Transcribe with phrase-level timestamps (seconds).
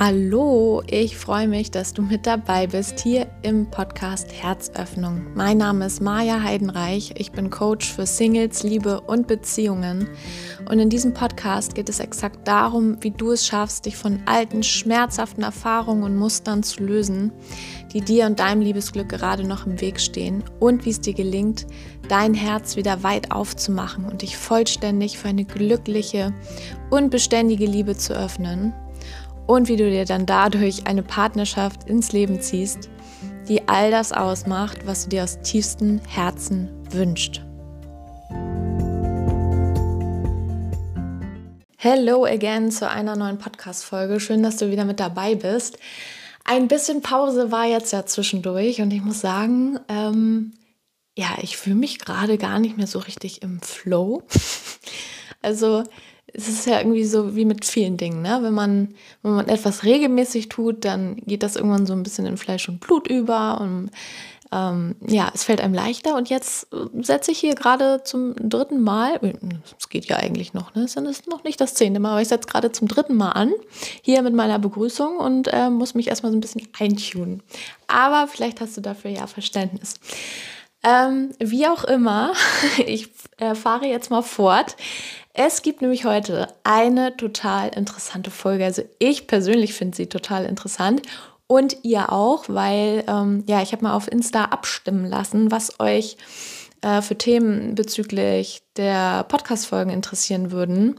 [0.00, 5.26] Hallo, ich freue mich, dass du mit dabei bist hier im Podcast Herzöffnung.
[5.34, 7.14] Mein Name ist Maja Heidenreich.
[7.16, 10.08] Ich bin Coach für Singles, Liebe und Beziehungen.
[10.70, 14.62] Und in diesem Podcast geht es exakt darum, wie du es schaffst, dich von alten,
[14.62, 17.32] schmerzhaften Erfahrungen und Mustern zu lösen,
[17.92, 21.66] die dir und deinem Liebesglück gerade noch im Weg stehen und wie es dir gelingt,
[22.08, 26.32] dein Herz wieder weit aufzumachen und dich vollständig für eine glückliche
[26.88, 28.72] und beständige Liebe zu öffnen
[29.48, 32.90] und wie du dir dann dadurch eine Partnerschaft ins Leben ziehst,
[33.48, 37.40] die all das ausmacht, was du dir aus tiefstem Herzen wünschst.
[41.78, 44.20] Hello again zu einer neuen Podcast-Folge.
[44.20, 45.78] Schön, dass du wieder mit dabei bist.
[46.44, 50.52] Ein bisschen Pause war jetzt ja zwischendurch und ich muss sagen, ähm,
[51.16, 54.24] ja, ich fühle mich gerade gar nicht mehr so richtig im Flow.
[55.42, 55.84] also
[56.34, 58.38] es ist ja irgendwie so wie mit vielen Dingen, ne?
[58.42, 62.36] Wenn man, wenn man etwas regelmäßig tut, dann geht das irgendwann so ein bisschen in
[62.36, 63.90] Fleisch und Blut über und
[64.50, 66.14] ähm, ja, es fällt einem leichter.
[66.14, 66.68] Und jetzt
[67.00, 69.20] setze ich hier gerade zum dritten Mal,
[69.78, 70.84] es geht ja eigentlich noch, ne?
[70.84, 73.52] Es ist noch nicht das zehnte Mal, aber ich setze gerade zum dritten Mal an,
[74.02, 77.42] hier mit meiner Begrüßung und äh, muss mich erstmal so ein bisschen eintunen.
[77.86, 79.94] Aber vielleicht hast du dafür ja Verständnis.
[80.82, 82.32] Ähm, wie auch immer,
[82.86, 84.76] ich äh, fahre jetzt mal fort.
[85.40, 88.64] Es gibt nämlich heute eine total interessante Folge.
[88.64, 91.02] Also ich persönlich finde sie total interessant
[91.46, 96.16] und ihr auch, weil ähm, ja, ich habe mal auf Insta abstimmen lassen, was euch
[96.82, 100.98] äh, für Themen bezüglich der Podcast-Folgen interessieren würden.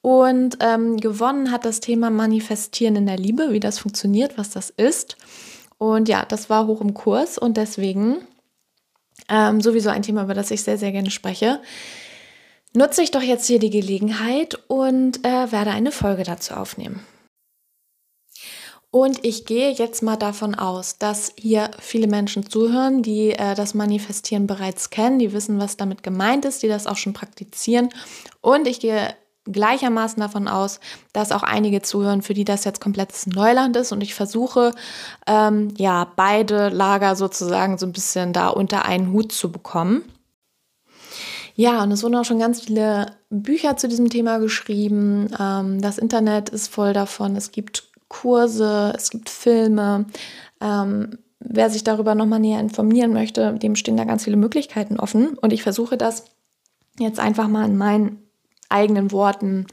[0.00, 4.70] Und ähm, gewonnen hat das Thema Manifestieren in der Liebe, wie das funktioniert, was das
[4.70, 5.16] ist.
[5.78, 8.16] Und ja, das war hoch im Kurs und deswegen
[9.28, 11.60] ähm, sowieso ein Thema, über das ich sehr, sehr gerne spreche
[12.76, 17.04] nutze ich doch jetzt hier die Gelegenheit und äh, werde eine Folge dazu aufnehmen.
[18.90, 23.74] Und ich gehe jetzt mal davon aus, dass hier viele Menschen zuhören, die äh, das
[23.74, 27.90] Manifestieren bereits kennen, die wissen, was damit gemeint ist, die das auch schon praktizieren.
[28.40, 30.80] Und ich gehe gleichermaßen davon aus,
[31.12, 33.92] dass auch einige zuhören, für die das jetzt komplettes Neuland ist.
[33.92, 34.72] Und ich versuche,
[35.26, 40.04] ähm, ja, beide Lager sozusagen so ein bisschen da unter einen Hut zu bekommen.
[41.56, 45.30] Ja, und es wurden auch schon ganz viele Bücher zu diesem Thema geschrieben.
[45.40, 47.34] Ähm, das Internet ist voll davon.
[47.34, 50.04] Es gibt Kurse, es gibt Filme.
[50.60, 55.38] Ähm, wer sich darüber nochmal näher informieren möchte, dem stehen da ganz viele Möglichkeiten offen.
[55.38, 56.26] Und ich versuche das
[56.98, 58.22] jetzt einfach mal in meinen
[58.68, 59.66] eigenen Worten,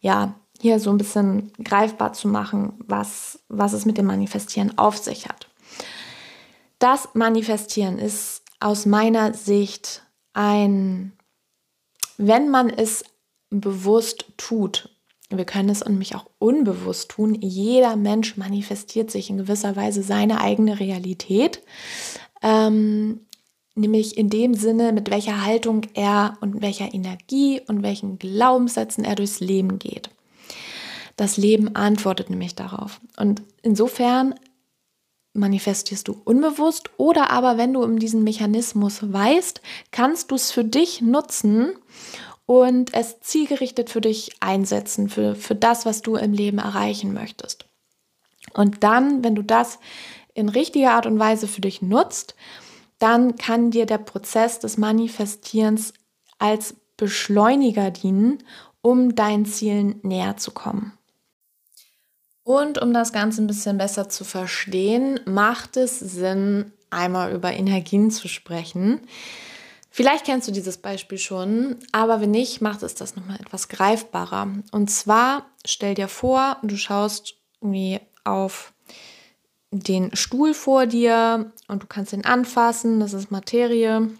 [0.00, 4.98] ja, hier so ein bisschen greifbar zu machen, was, was es mit dem Manifestieren auf
[4.98, 5.48] sich hat.
[6.80, 10.02] Das Manifestieren ist aus meiner Sicht
[10.32, 11.12] ein
[12.20, 13.02] wenn man es
[13.48, 14.90] bewusst tut,
[15.30, 20.40] wir können es nämlich auch unbewusst tun, jeder Mensch manifestiert sich in gewisser Weise seine
[20.40, 21.62] eigene Realität,
[22.42, 23.20] ähm,
[23.74, 29.14] nämlich in dem Sinne, mit welcher Haltung er und welcher Energie und welchen Glaubenssätzen er
[29.14, 30.10] durchs Leben geht.
[31.16, 33.00] Das Leben antwortet nämlich darauf.
[33.16, 34.34] Und insofern
[35.32, 39.60] manifestierst du unbewusst oder aber wenn du um diesen Mechanismus weißt,
[39.92, 41.72] kannst du es für dich nutzen
[42.46, 47.66] und es zielgerichtet für dich einsetzen, für, für das, was du im Leben erreichen möchtest.
[48.54, 49.78] Und dann, wenn du das
[50.34, 52.34] in richtiger Art und Weise für dich nutzt,
[52.98, 55.94] dann kann dir der Prozess des Manifestierens
[56.38, 58.42] als Beschleuniger dienen,
[58.82, 60.92] um deinen Zielen näher zu kommen.
[62.42, 68.10] Und um das Ganze ein bisschen besser zu verstehen, macht es Sinn, einmal über Energien
[68.10, 69.00] zu sprechen.
[69.90, 74.48] Vielleicht kennst du dieses Beispiel schon, aber wenn nicht, macht es das nochmal etwas greifbarer.
[74.70, 78.72] Und zwar stell dir vor, du schaust irgendwie auf
[79.72, 84.10] den Stuhl vor dir und du kannst ihn anfassen, das ist Materie.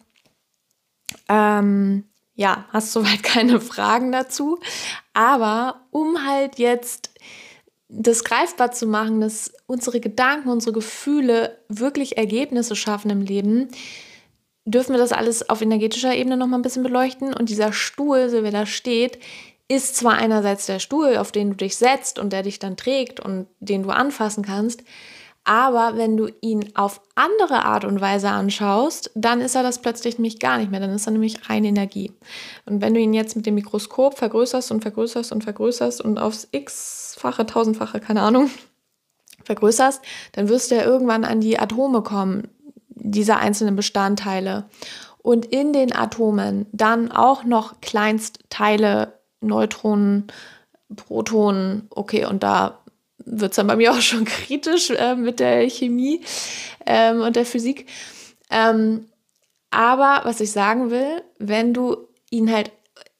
[1.28, 2.04] Ähm,
[2.34, 4.58] ja, hast soweit keine Fragen dazu.
[5.12, 7.10] Aber um halt jetzt
[7.92, 13.68] das greifbar zu machen, dass unsere Gedanken, unsere Gefühle wirklich Ergebnisse schaffen im Leben,
[14.64, 17.34] dürfen wir das alles auf energetischer Ebene noch mal ein bisschen beleuchten.
[17.34, 19.18] Und dieser Stuhl, so wie er da steht,
[19.68, 23.20] ist zwar einerseits der Stuhl, auf den du dich setzt und der dich dann trägt
[23.20, 24.82] und den du anfassen kannst,
[25.44, 30.18] aber wenn du ihn auf andere Art und Weise anschaust, dann ist er das plötzlich
[30.18, 30.80] nämlich gar nicht mehr.
[30.80, 32.12] Dann ist er nämlich rein Energie.
[32.66, 36.48] Und wenn du ihn jetzt mit dem Mikroskop vergrößerst und vergrößerst und vergrößerst und aufs
[36.52, 38.50] x-fache, tausendfache, keine Ahnung,
[39.44, 40.02] vergrößerst,
[40.32, 42.48] dann wirst du ja irgendwann an die Atome kommen,
[42.90, 44.66] dieser einzelnen Bestandteile.
[45.22, 50.28] Und in den Atomen dann auch noch Kleinstteile, Neutronen,
[50.96, 52.79] Protonen, okay, und da
[53.30, 56.22] wird es dann bei mir auch schon kritisch äh, mit der Chemie
[56.86, 57.86] ähm, und der Physik.
[58.50, 59.06] Ähm,
[59.70, 62.72] aber was ich sagen will, wenn du ihn halt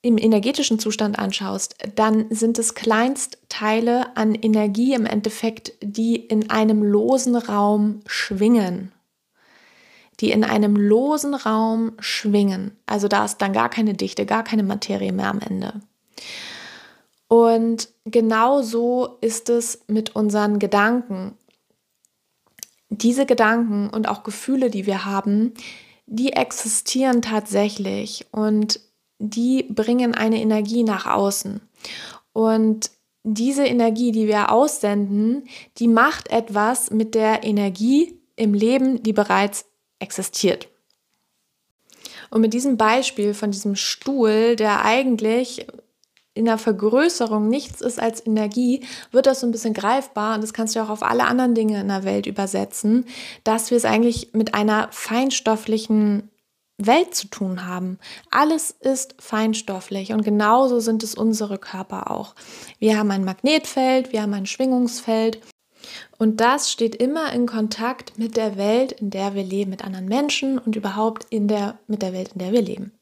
[0.03, 6.83] im energetischen Zustand anschaust, dann sind es Kleinstteile an Energie im Endeffekt, die in einem
[6.83, 8.93] losen Raum schwingen.
[10.21, 12.77] Die in einem losen Raum schwingen.
[12.87, 15.81] Also da ist dann gar keine Dichte, gar keine Materie mehr am Ende.
[17.32, 21.38] Und genau so ist es mit unseren Gedanken.
[22.88, 25.55] Diese Gedanken und auch Gefühle, die wir haben,
[26.06, 28.81] die existieren tatsächlich und
[29.21, 31.61] die bringen eine Energie nach außen.
[32.32, 32.91] Und
[33.23, 35.44] diese Energie, die wir aussenden,
[35.79, 39.67] die macht etwas mit der Energie im Leben, die bereits
[40.00, 40.69] existiert.
[42.31, 45.69] Und mit diesem Beispiel von diesem Stuhl, der eigentlich
[46.35, 50.53] in der Vergrößerung nichts ist als Energie, wird das so ein bisschen greifbar und das
[50.53, 53.06] kannst du auch auf alle anderen Dinge in der Welt übersetzen,
[53.44, 56.31] dass wir es eigentlich mit einer feinstofflichen
[56.79, 57.99] Welt zu tun haben.
[58.31, 62.35] Alles ist feinstofflich und genauso sind es unsere Körper auch.
[62.79, 65.41] Wir haben ein Magnetfeld, wir haben ein Schwingungsfeld
[66.19, 70.06] und das steht immer in Kontakt mit der Welt, in der wir leben, mit anderen
[70.06, 72.93] Menschen und überhaupt in der, mit der Welt, in der wir leben.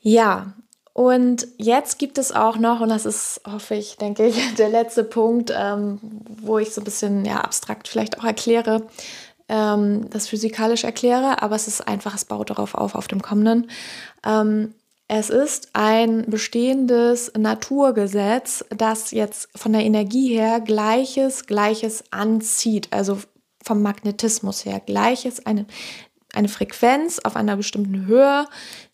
[0.00, 0.54] Ja,
[0.94, 5.02] und jetzt gibt es auch noch, und das ist, hoffe ich, denke ich, der letzte
[5.02, 5.98] Punkt, ähm,
[6.40, 8.86] wo ich so ein bisschen ja, abstrakt vielleicht auch erkläre,
[9.48, 13.70] ähm, das physikalisch erkläre, aber es ist einfach, es baut darauf auf, auf dem kommenden.
[14.24, 14.72] Ähm,
[15.08, 23.18] es ist ein bestehendes Naturgesetz, das jetzt von der Energie her Gleiches, Gleiches anzieht, also
[23.64, 25.66] vom Magnetismus her Gleiches, eine,
[26.32, 28.46] eine Frequenz auf einer bestimmten Höhe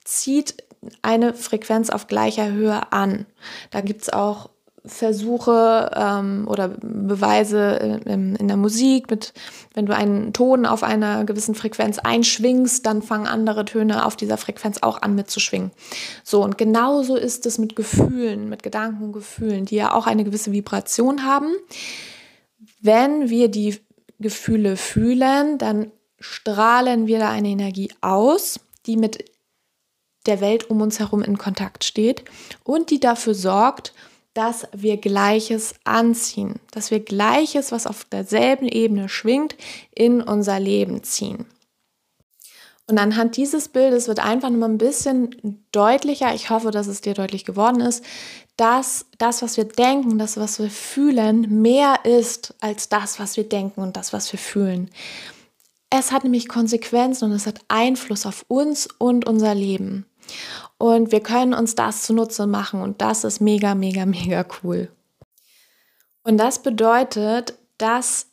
[0.02, 0.64] zieht
[1.02, 3.26] eine Frequenz auf gleicher Höhe an.
[3.70, 4.50] Da gibt es auch
[4.84, 9.34] Versuche ähm, oder Beweise in, in, der Musik, mit,
[9.74, 14.38] wenn du einen Ton auf einer gewissen Frequenz einschwingst, dann fangen andere Töne auf dieser
[14.38, 15.70] Frequenz auch an mitzuschwingen.
[16.24, 20.24] So, und genauso ist es mit Gefühlen, mit Gedanken und Gefühlen, die ja auch eine
[20.24, 21.52] gewisse Vibration haben.
[22.80, 23.78] Wenn wir die
[24.18, 29.29] Gefühle fühlen, dann strahlen wir da eine Energie aus, die mit
[30.26, 32.24] der Welt um uns herum in Kontakt steht
[32.64, 33.92] und die dafür sorgt,
[34.34, 39.56] dass wir Gleiches anziehen, dass wir Gleiches, was auf derselben Ebene schwingt,
[39.94, 41.46] in unser Leben ziehen.
[42.86, 47.14] Und anhand dieses Bildes wird einfach nur ein bisschen deutlicher, ich hoffe, dass es dir
[47.14, 48.04] deutlich geworden ist,
[48.56, 53.48] dass das, was wir denken, das, was wir fühlen, mehr ist als das, was wir
[53.48, 54.90] denken und das, was wir fühlen.
[55.88, 60.04] Es hat nämlich Konsequenzen und es hat Einfluss auf uns und unser Leben.
[60.78, 64.90] Und wir können uns das zunutze machen und das ist mega, mega, mega cool.
[66.22, 68.26] Und das bedeutet, dass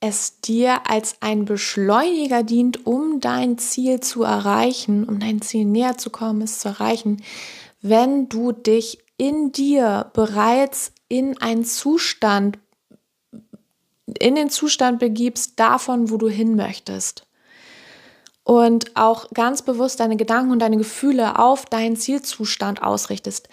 [0.00, 5.96] es dir als ein Beschleuniger dient, um dein Ziel zu erreichen, um dein Ziel näher
[5.96, 7.22] zu kommen, es zu erreichen,
[7.80, 12.58] wenn du dich in dir bereits in einen Zustand,
[14.18, 17.26] in den Zustand begibst davon, wo du hin möchtest
[18.44, 23.48] und auch ganz bewusst deine Gedanken und deine Gefühle auf deinen Zielzustand ausrichtest,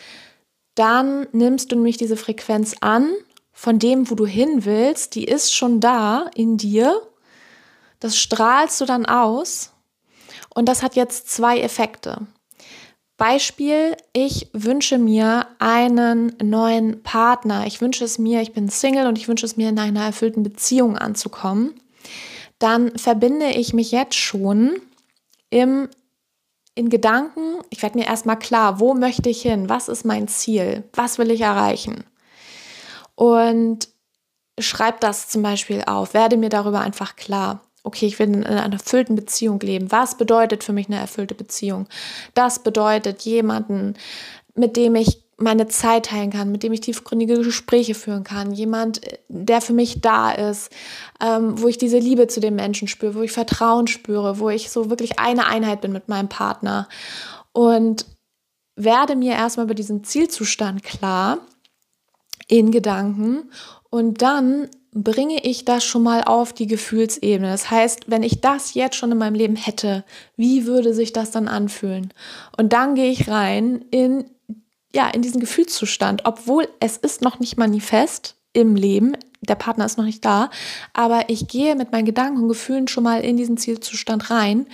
[0.75, 3.09] dann nimmst du nämlich diese Frequenz an
[3.51, 7.01] von dem, wo du hin willst, die ist schon da in dir.
[7.99, 9.73] Das strahlst du dann aus
[10.55, 12.25] und das hat jetzt zwei Effekte.
[13.17, 17.67] Beispiel, ich wünsche mir einen neuen Partner.
[17.67, 20.41] Ich wünsche es mir, ich bin Single und ich wünsche es mir, in einer erfüllten
[20.41, 21.73] Beziehung anzukommen
[22.59, 24.81] dann verbinde ich mich jetzt schon
[25.49, 25.89] im,
[26.75, 30.83] in Gedanken, ich werde mir erstmal klar, wo möchte ich hin, was ist mein Ziel,
[30.93, 32.03] was will ich erreichen.
[33.15, 33.89] Und
[34.59, 37.61] schreib das zum Beispiel auf, werde mir darüber einfach klar.
[37.83, 39.91] Okay, ich will in einer erfüllten Beziehung leben.
[39.91, 41.87] Was bedeutet für mich eine erfüllte Beziehung?
[42.33, 43.95] Das bedeutet jemanden,
[44.53, 49.01] mit dem ich meine Zeit teilen kann, mit dem ich tiefgründige Gespräche führen kann, jemand,
[49.27, 50.71] der für mich da ist,
[51.21, 54.69] ähm, wo ich diese Liebe zu dem Menschen spüre, wo ich Vertrauen spüre, wo ich
[54.69, 56.87] so wirklich eine Einheit bin mit meinem Partner
[57.53, 58.05] und
[58.75, 61.39] werde mir erstmal über diesen Zielzustand klar
[62.47, 63.51] in Gedanken
[63.89, 67.49] und dann bringe ich das schon mal auf die Gefühlsebene.
[67.51, 70.03] Das heißt, wenn ich das jetzt schon in meinem Leben hätte,
[70.35, 72.11] wie würde sich das dann anfühlen?
[72.57, 74.25] Und dann gehe ich rein in
[74.93, 79.97] ja, in diesen Gefühlszustand, obwohl es ist noch nicht manifest im Leben, der Partner ist
[79.97, 80.49] noch nicht da,
[80.93, 84.67] aber ich gehe mit meinen Gedanken und Gefühlen schon mal in diesen Zielzustand rein,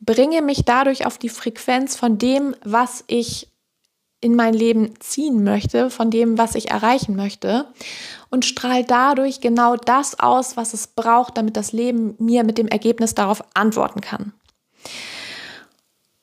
[0.00, 3.48] bringe mich dadurch auf die Frequenz von dem, was ich
[4.20, 7.66] in mein Leben ziehen möchte, von dem, was ich erreichen möchte
[8.30, 12.68] und strahle dadurch genau das aus, was es braucht, damit das Leben mir mit dem
[12.68, 14.32] Ergebnis darauf antworten kann.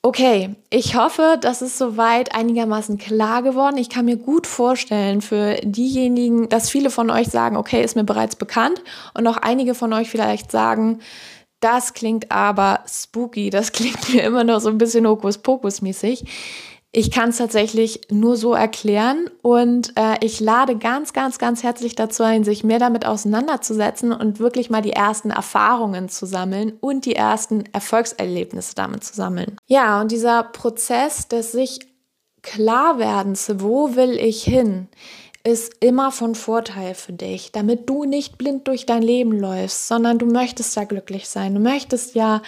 [0.03, 3.77] Okay, ich hoffe, das ist soweit einigermaßen klar geworden.
[3.77, 8.03] Ich kann mir gut vorstellen für diejenigen, dass viele von euch sagen, okay, ist mir
[8.03, 8.81] bereits bekannt
[9.13, 11.01] und auch einige von euch vielleicht sagen,
[11.59, 16.25] das klingt aber spooky, das klingt mir immer noch so ein bisschen Hokuspokus-mäßig.
[16.93, 21.95] Ich kann es tatsächlich nur so erklären und äh, ich lade ganz, ganz, ganz herzlich
[21.95, 27.05] dazu ein, sich mehr damit auseinanderzusetzen und wirklich mal die ersten Erfahrungen zu sammeln und
[27.05, 29.55] die ersten Erfolgserlebnisse damit zu sammeln.
[29.67, 31.79] Ja, und dieser Prozess des sich
[32.41, 34.89] Klarwerdens, wo will ich hin,
[35.45, 40.19] ist immer von Vorteil für dich, damit du nicht blind durch dein Leben läufst, sondern
[40.19, 41.55] du möchtest ja glücklich sein.
[41.55, 42.41] Du möchtest ja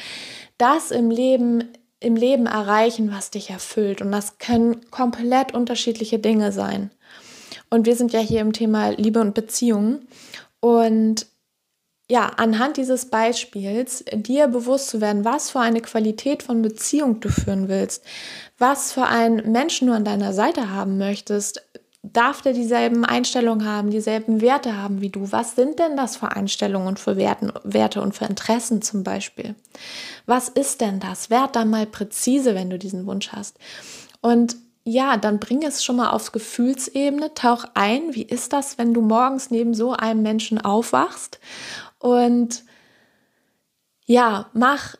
[0.58, 1.70] das im Leben
[2.04, 4.02] im Leben erreichen, was dich erfüllt.
[4.02, 6.92] Und das können komplett unterschiedliche Dinge sein.
[7.70, 10.08] Und wir sind ja hier im Thema Liebe und Beziehungen.
[10.60, 11.28] Und
[12.10, 17.30] ja, anhand dieses Beispiels dir bewusst zu werden, was für eine Qualität von Beziehung du
[17.30, 18.04] führen willst,
[18.58, 21.66] was für einen Menschen du an deiner Seite haben möchtest,
[22.04, 25.32] darf der dieselben Einstellungen haben, dieselben Werte haben wie du?
[25.32, 29.56] Was sind denn das für Einstellungen für Werten, Werte und für Interessen zum Beispiel?
[30.26, 31.30] Was ist denn das?
[31.30, 33.58] Werd da mal präzise, wenn du diesen Wunsch hast.
[34.22, 38.14] Und ja, dann bring es schon mal aufs Gefühlsebene, tauch ein.
[38.14, 41.40] Wie ist das, wenn du morgens neben so einem Menschen aufwachst?
[42.00, 42.66] Und
[44.06, 44.98] ja, mach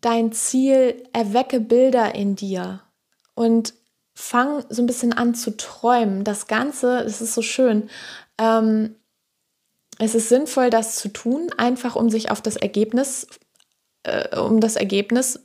[0.00, 2.82] dein Ziel, erwecke Bilder in dir
[3.34, 3.74] und
[4.18, 6.24] fang so ein bisschen an zu träumen.
[6.24, 7.90] Das Ganze, es ist so schön.
[8.38, 8.96] Ähm,
[9.98, 13.26] es ist sinnvoll, das zu tun, einfach um sich auf das Ergebnis,
[14.04, 15.40] äh, um das Ergebnis,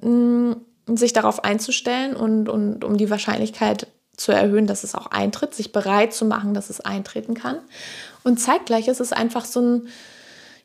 [0.00, 0.54] mh,
[0.86, 5.54] mm, sich darauf einzustellen und, und um die Wahrscheinlichkeit zu erhöhen, dass es auch eintritt,
[5.54, 7.58] sich bereit zu machen, dass es eintreten kann.
[8.22, 9.88] Und zeitgleich ist es einfach so ein,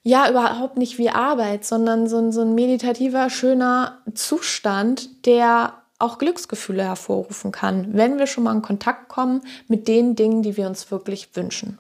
[0.04, 6.18] ja, überhaupt nicht wie Arbeit, sondern so ein, so ein meditativer, schöner Zustand, der auch
[6.18, 10.68] Glücksgefühle hervorrufen kann, wenn wir schon mal in Kontakt kommen mit den Dingen, die wir
[10.68, 11.80] uns wirklich wünschen.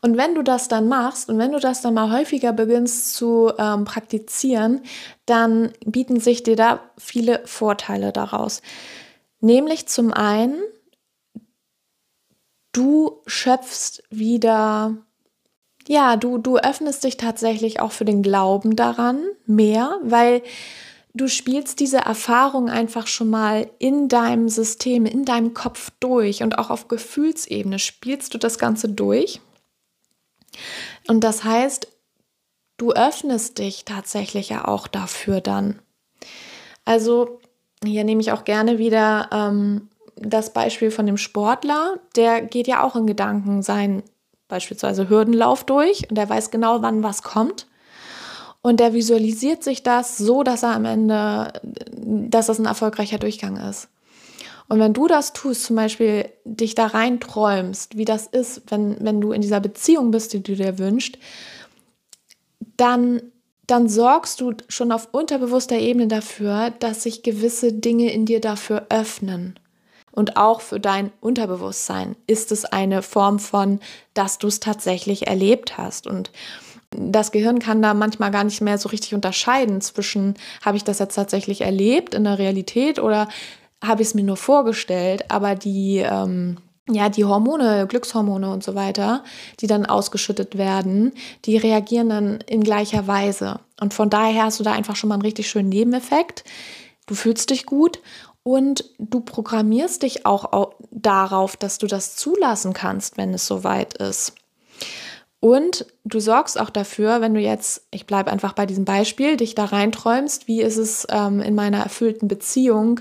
[0.00, 3.52] Und wenn du das dann machst und wenn du das dann mal häufiger beginnst zu
[3.58, 4.82] ähm, praktizieren,
[5.26, 8.62] dann bieten sich dir da viele Vorteile daraus.
[9.40, 10.60] Nämlich zum einen,
[12.72, 14.96] du schöpfst wieder,
[15.86, 20.42] ja, du, du öffnest dich tatsächlich auch für den Glauben daran mehr, weil
[21.14, 26.58] du spielst diese Erfahrung einfach schon mal in deinem System, in deinem Kopf durch und
[26.58, 29.40] auch auf Gefühlsebene spielst du das Ganze durch.
[31.08, 31.88] Und das heißt,
[32.76, 35.80] du öffnest dich tatsächlich ja auch dafür dann.
[36.84, 37.40] Also
[37.84, 42.82] hier nehme ich auch gerne wieder ähm, das Beispiel von dem Sportler, der geht ja
[42.82, 44.02] auch in Gedanken sein
[44.48, 47.66] beispielsweise Hürdenlauf durch und der weiß genau, wann was kommt.
[48.62, 51.52] Und der visualisiert sich das so, dass er am Ende,
[51.96, 53.88] dass das ein erfolgreicher Durchgang ist.
[54.68, 58.96] Und wenn du das tust, zum Beispiel dich da rein träumst, wie das ist, wenn,
[59.00, 61.18] wenn du in dieser Beziehung bist, die du dir wünschst,
[62.76, 63.20] dann,
[63.66, 68.86] dann sorgst du schon auf unterbewusster Ebene dafür, dass sich gewisse Dinge in dir dafür
[68.88, 69.58] öffnen.
[70.12, 73.80] Und auch für dein Unterbewusstsein ist es eine Form von,
[74.14, 76.06] dass du es tatsächlich erlebt hast.
[76.06, 76.30] Und
[76.96, 80.34] das Gehirn kann da manchmal gar nicht mehr so richtig unterscheiden zwischen,
[80.64, 83.28] habe ich das jetzt tatsächlich erlebt in der Realität oder
[83.82, 86.58] habe ich es mir nur vorgestellt, aber die, ähm,
[86.88, 89.24] ja, die Hormone, Glückshormone und so weiter,
[89.60, 91.12] die dann ausgeschüttet werden,
[91.44, 93.60] die reagieren dann in gleicher Weise.
[93.80, 96.44] Und von daher hast du da einfach schon mal einen richtig schönen Nebeneffekt.
[97.06, 98.00] Du fühlst dich gut
[98.42, 104.34] und du programmierst dich auch darauf, dass du das zulassen kannst, wenn es soweit ist.
[105.44, 109.56] Und du sorgst auch dafür, wenn du jetzt, ich bleibe einfach bei diesem Beispiel, dich
[109.56, 113.00] da reinträumst, wie ist es ähm, in meiner erfüllten Beziehung,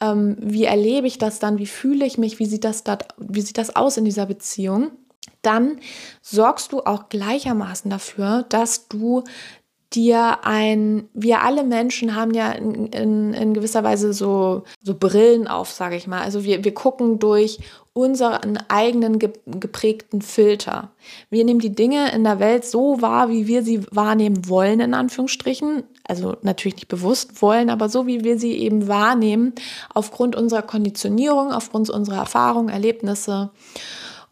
[0.00, 3.42] ähm, wie erlebe ich das dann, wie fühle ich mich, wie sieht, das dat, wie
[3.42, 4.92] sieht das aus in dieser Beziehung,
[5.42, 5.80] dann
[6.22, 9.24] sorgst du auch gleichermaßen dafür, dass du
[9.92, 15.46] dir ein, wir alle Menschen haben ja in, in, in gewisser Weise so, so Brillen
[15.46, 16.22] auf, sage ich mal.
[16.22, 17.58] Also wir, wir gucken durch
[17.94, 20.90] unseren eigenen geprägten Filter.
[21.28, 24.94] Wir nehmen die Dinge in der Welt so wahr, wie wir sie wahrnehmen wollen, in
[24.94, 25.82] Anführungsstrichen.
[26.04, 29.52] Also natürlich nicht bewusst wollen, aber so, wie wir sie eben wahrnehmen,
[29.92, 33.50] aufgrund unserer Konditionierung, aufgrund unserer Erfahrungen, Erlebnisse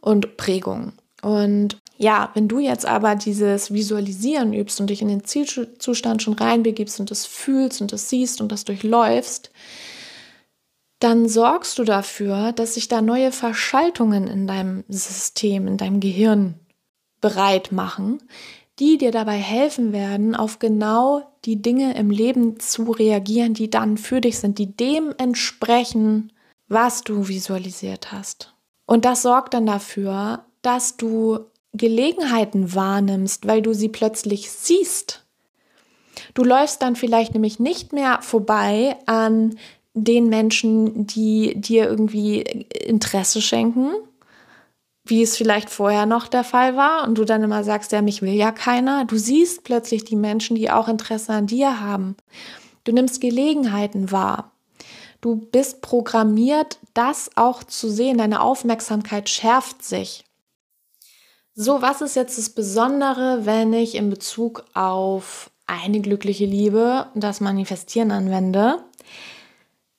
[0.01, 0.93] und Prägungen.
[1.23, 6.33] Und ja, wenn du jetzt aber dieses Visualisieren übst und dich in den Zielzustand schon
[6.33, 9.51] reinbegibst und das fühlst und das siehst und das durchläufst,
[11.01, 16.55] dann sorgst du dafür, dass sich da neue Verschaltungen in deinem System, in deinem Gehirn
[17.21, 18.23] bereit machen,
[18.79, 23.97] die dir dabei helfen werden, auf genau die Dinge im Leben zu reagieren, die dann
[23.97, 26.33] für dich sind, die dem entsprechen,
[26.69, 28.55] was du visualisiert hast.
[28.87, 31.41] Und das sorgt dann dafür, dass du
[31.73, 35.25] Gelegenheiten wahrnimmst, weil du sie plötzlich siehst.
[36.35, 39.57] Du läufst dann vielleicht nämlich nicht mehr vorbei an
[39.95, 43.91] den Menschen, die dir irgendwie Interesse schenken,
[45.05, 48.23] wie es vielleicht vorher noch der Fall war und du dann immer sagst, ja, mich
[48.23, 49.05] will ja keiner.
[49.05, 52.17] Du siehst plötzlich die Menschen, die auch Interesse an dir haben.
[52.85, 54.53] Du nimmst Gelegenheiten wahr.
[55.21, 58.19] Du bist programmiert, das auch zu sehen.
[58.19, 60.25] Deine Aufmerksamkeit schärft sich.
[61.55, 67.41] So, was ist jetzt das Besondere, wenn ich in Bezug auf eine glückliche Liebe das
[67.41, 68.83] Manifestieren anwende?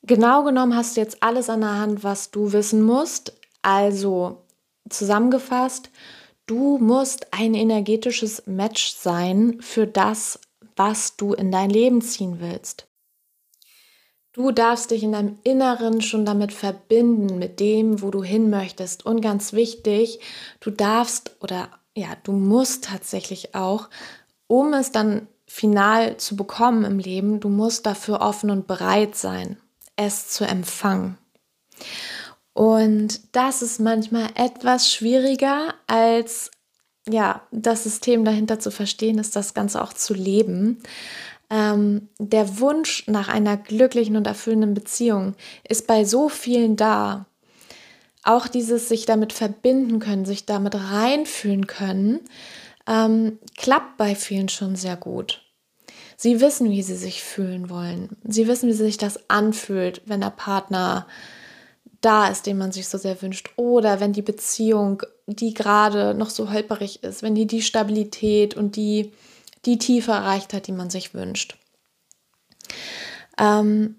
[0.03, 3.33] Genau genommen hast du jetzt alles an der Hand, was du wissen musst.
[3.61, 4.43] Also
[4.89, 5.89] zusammengefasst,
[6.47, 10.39] du musst ein energetisches Match sein für das,
[10.75, 12.87] was du in dein Leben ziehen willst.
[14.33, 19.05] Du darfst dich in deinem Inneren schon damit verbinden, mit dem, wo du hin möchtest.
[19.05, 20.19] Und ganz wichtig,
[20.61, 23.89] du darfst oder ja, du musst tatsächlich auch,
[24.47, 29.57] um es dann final zu bekommen im Leben, du musst dafür offen und bereit sein,
[29.95, 31.17] es zu empfangen.
[32.53, 36.51] Und das ist manchmal etwas schwieriger als
[37.09, 40.81] ja, das System dahinter zu verstehen ist, das Ganze auch zu leben.
[41.49, 45.35] Ähm, der Wunsch nach einer glücklichen und erfüllenden Beziehung
[45.67, 47.25] ist bei so vielen da.
[48.23, 52.19] Auch dieses sich damit verbinden können, sich damit reinfühlen können,
[52.87, 55.41] ähm, klappt bei vielen schon sehr gut.
[56.21, 58.09] Sie wissen, wie sie sich fühlen wollen.
[58.23, 61.07] Sie wissen, wie sich das anfühlt, wenn der Partner
[61.99, 63.49] da ist, den man sich so sehr wünscht.
[63.55, 68.75] Oder wenn die Beziehung, die gerade noch so holperig ist, wenn die die Stabilität und
[68.75, 69.13] die
[69.65, 71.57] die Tiefe erreicht hat, die man sich wünscht.
[73.39, 73.95] Ähm,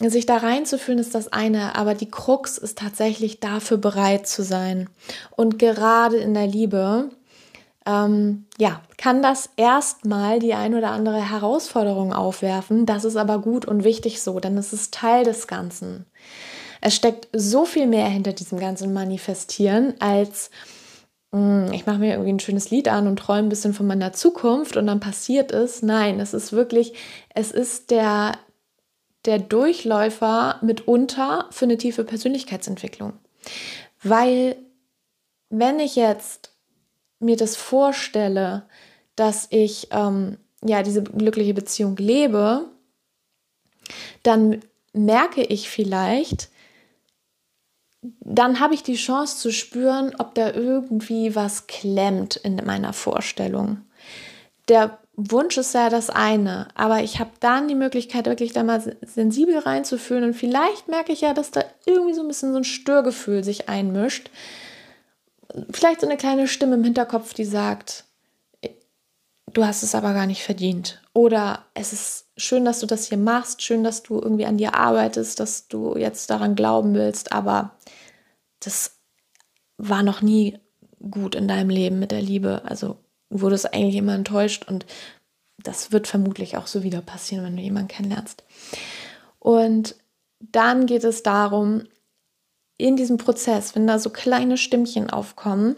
[0.00, 4.88] sich da reinzufühlen ist das eine, aber die Krux ist tatsächlich dafür bereit zu sein.
[5.36, 7.10] Und gerade in der Liebe,
[7.88, 12.84] ähm, ja, kann das erstmal die ein oder andere Herausforderung aufwerfen.
[12.84, 16.04] Das ist aber gut und wichtig so, denn es ist Teil des Ganzen.
[16.80, 20.50] Es steckt so viel mehr hinter diesem ganzen Manifestieren als
[21.32, 24.12] hm, ich mache mir irgendwie ein schönes Lied an und träume ein bisschen von meiner
[24.12, 25.82] Zukunft und dann passiert es.
[25.82, 26.94] Nein, es ist wirklich,
[27.34, 28.32] es ist der,
[29.24, 33.14] der Durchläufer mitunter für eine tiefe Persönlichkeitsentwicklung.
[34.02, 34.56] Weil
[35.50, 36.57] wenn ich jetzt
[37.20, 38.66] mir das vorstelle,
[39.16, 42.66] dass ich ähm, ja diese glückliche Beziehung lebe,
[44.22, 44.60] dann
[44.92, 46.50] merke ich vielleicht,
[48.20, 53.82] dann habe ich die Chance zu spüren, ob da irgendwie was klemmt in meiner Vorstellung.
[54.68, 58.96] Der Wunsch ist ja das eine, aber ich habe dann die Möglichkeit, wirklich da mal
[59.02, 62.64] sensibel reinzufühlen und vielleicht merke ich ja, dass da irgendwie so ein bisschen so ein
[62.64, 64.30] Störgefühl sich einmischt.
[65.70, 68.04] Vielleicht so eine kleine Stimme im Hinterkopf, die sagt,
[69.52, 71.02] du hast es aber gar nicht verdient.
[71.14, 74.74] Oder es ist schön, dass du das hier machst, schön, dass du irgendwie an dir
[74.74, 77.76] arbeitest, dass du jetzt daran glauben willst, aber
[78.60, 78.98] das
[79.78, 80.58] war noch nie
[81.10, 82.62] gut in deinem Leben mit der Liebe.
[82.64, 82.96] Also
[83.30, 84.86] wurde es eigentlich immer enttäuscht und
[85.58, 88.44] das wird vermutlich auch so wieder passieren, wenn du jemanden kennenlernst.
[89.38, 89.96] Und
[90.40, 91.84] dann geht es darum,
[92.78, 95.76] in diesem Prozess, wenn da so kleine Stimmchen aufkommen,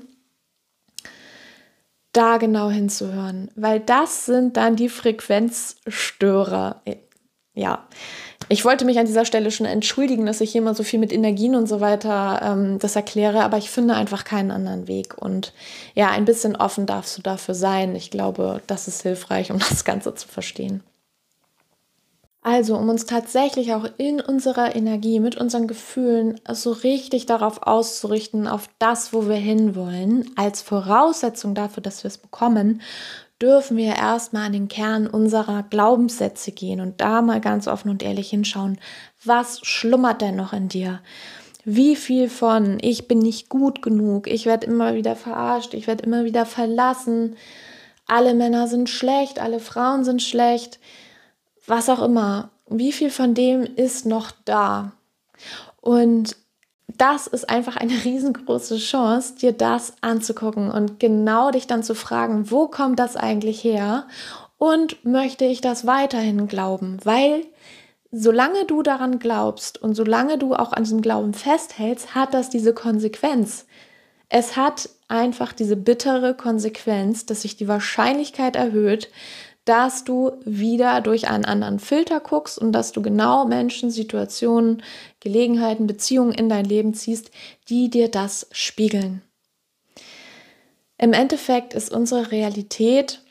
[2.12, 6.82] da genau hinzuhören, weil das sind dann die Frequenzstörer.
[7.54, 7.86] Ja,
[8.48, 11.12] ich wollte mich an dieser Stelle schon entschuldigen, dass ich hier immer so viel mit
[11.12, 15.16] Energien und so weiter ähm, das erkläre, aber ich finde einfach keinen anderen Weg.
[15.18, 15.52] Und
[15.94, 17.94] ja, ein bisschen offen darfst du dafür sein.
[17.94, 20.82] Ich glaube, das ist hilfreich, um das Ganze zu verstehen.
[22.42, 28.48] Also, um uns tatsächlich auch in unserer Energie, mit unseren Gefühlen so richtig darauf auszurichten,
[28.48, 32.80] auf das, wo wir hinwollen, als Voraussetzung dafür, dass wir es bekommen,
[33.42, 38.02] dürfen wir erstmal an den Kern unserer Glaubenssätze gehen und da mal ganz offen und
[38.02, 38.78] ehrlich hinschauen,
[39.22, 41.00] was schlummert denn noch in dir?
[41.64, 46.04] Wie viel von ich bin nicht gut genug, ich werde immer wieder verarscht, ich werde
[46.04, 47.36] immer wieder verlassen,
[48.06, 50.78] alle Männer sind schlecht, alle Frauen sind schlecht,
[51.66, 54.92] was auch immer, wie viel von dem ist noch da?
[55.80, 56.36] Und
[56.96, 62.50] das ist einfach eine riesengroße Chance, dir das anzugucken und genau dich dann zu fragen,
[62.50, 64.06] wo kommt das eigentlich her
[64.58, 66.98] und möchte ich das weiterhin glauben?
[67.04, 67.46] Weil
[68.12, 72.74] solange du daran glaubst und solange du auch an diesem Glauben festhältst, hat das diese
[72.74, 73.66] Konsequenz.
[74.28, 79.10] Es hat einfach diese bittere Konsequenz, dass sich die Wahrscheinlichkeit erhöht,
[79.64, 84.82] dass du wieder durch einen anderen Filter guckst und dass du genau Menschen, Situationen,
[85.20, 87.30] Gelegenheiten, Beziehungen in dein Leben ziehst,
[87.68, 89.22] die dir das spiegeln.
[90.98, 93.22] Im Endeffekt ist unsere Realität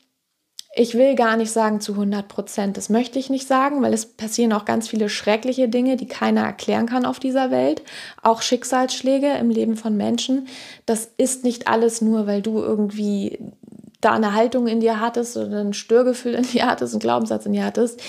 [0.72, 4.06] ich will gar nicht sagen zu 100 Prozent, das möchte ich nicht sagen, weil es
[4.06, 7.82] passieren auch ganz viele schreckliche Dinge, die keiner erklären kann auf dieser Welt.
[8.22, 10.46] Auch Schicksalsschläge im Leben von Menschen.
[10.86, 13.52] Das ist nicht alles nur, weil du irgendwie
[14.00, 17.52] da eine Haltung in dir hattest oder ein Störgefühl in dir hattest, einen Glaubenssatz in
[17.52, 18.00] dir hattest.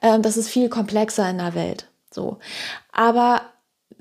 [0.00, 1.86] Ähm, das ist viel komplexer in der Welt.
[2.10, 2.38] So.
[2.92, 3.42] Aber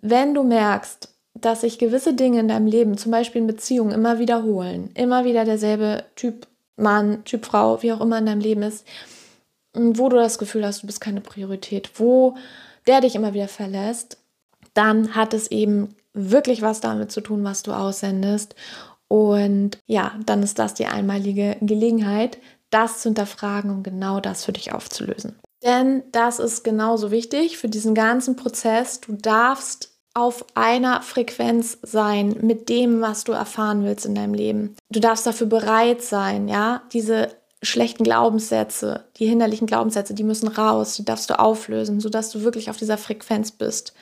[0.02, 4.20] wenn du merkst, dass sich gewisse Dinge in deinem Leben, zum Beispiel in Beziehungen, immer
[4.20, 8.86] wiederholen, immer wieder derselbe Typ Mann, Typ Frau, wie auch immer in deinem Leben ist,
[9.74, 12.36] wo du das Gefühl hast, du bist keine Priorität, wo
[12.88, 14.18] der dich immer wieder verlässt,
[14.74, 18.56] dann hat es eben wirklich was damit zu tun, was du aussendest.
[19.12, 22.38] Und ja, dann ist das die einmalige Gelegenheit,
[22.70, 25.38] das zu hinterfragen und genau das für dich aufzulösen.
[25.62, 29.02] Denn das ist genauso wichtig für diesen ganzen Prozess.
[29.02, 34.78] Du darfst auf einer Frequenz sein mit dem, was du erfahren willst in deinem Leben.
[34.90, 40.96] Du darfst dafür bereit sein, ja, diese schlechten Glaubenssätze, die hinderlichen Glaubenssätze, die müssen raus,
[40.96, 43.94] die darfst du auflösen, sodass du wirklich auf dieser Frequenz bist.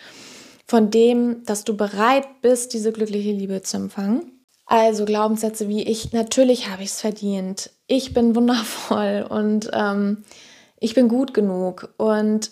[0.67, 4.38] Von dem, dass du bereit bist, diese glückliche Liebe zu empfangen.
[4.71, 10.23] Also Glaubenssätze wie ich, natürlich habe ich es verdient, ich bin wundervoll und ähm,
[10.79, 12.51] ich bin gut genug und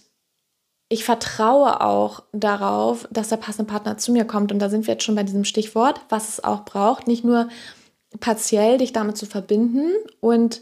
[0.89, 4.51] ich vertraue auch darauf, dass der passende Partner zu mir kommt.
[4.51, 7.07] Und da sind wir jetzt schon bei diesem Stichwort, was es auch braucht.
[7.07, 7.49] Nicht nur
[8.19, 10.61] partiell dich damit zu verbinden und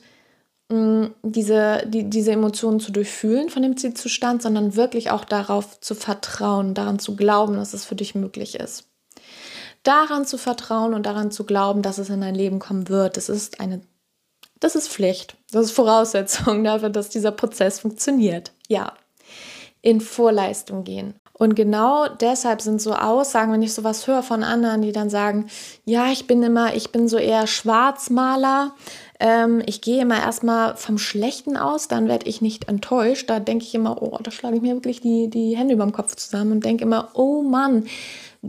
[0.70, 5.80] mh, mm, diese, die, diese Emotionen zu durchfühlen von dem Zielzustand, sondern wirklich auch darauf
[5.80, 8.90] zu vertrauen, daran zu glauben, dass es für dich möglich ist.
[9.86, 13.30] Daran zu vertrauen und daran zu glauben, dass es in dein Leben kommen wird, das
[13.30, 13.82] ist eine,
[14.60, 15.38] das ist Pflicht.
[15.52, 18.52] Das ist Voraussetzung dafür, dass dieser Prozess funktioniert.
[18.68, 18.94] Ja,
[19.82, 21.14] in Vorleistung gehen.
[21.38, 25.48] Und genau deshalb sind so Aussagen, wenn ich sowas höre von anderen, die dann sagen,
[25.84, 28.74] ja, ich bin immer, ich bin so eher Schwarzmaler,
[29.20, 33.30] ähm, ich gehe immer erstmal vom Schlechten aus, dann werde ich nicht enttäuscht.
[33.30, 35.92] Da denke ich immer, oh, da schlage ich mir wirklich die, die Hände über dem
[35.92, 37.86] Kopf zusammen und denke immer, oh Mann,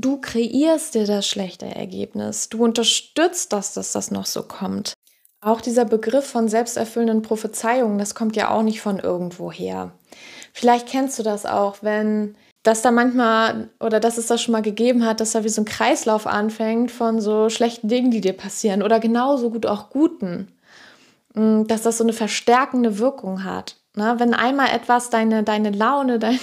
[0.01, 2.49] du kreierst dir das schlechte Ergebnis.
[2.49, 4.95] Du unterstützt das, dass das noch so kommt.
[5.41, 9.93] Auch dieser Begriff von selbsterfüllenden Prophezeiungen, das kommt ja auch nicht von irgendwo her.
[10.53, 14.63] Vielleicht kennst du das auch, wenn das da manchmal oder dass es das schon mal
[14.63, 18.33] gegeben hat, dass da wie so ein Kreislauf anfängt von so schlechten Dingen, die dir
[18.33, 20.49] passieren oder genauso gut auch guten.
[21.37, 23.77] Mm, dass das so eine verstärkende Wirkung hat.
[23.95, 24.15] Ne?
[24.19, 26.41] Wenn einmal etwas deine, deine Laune, dein,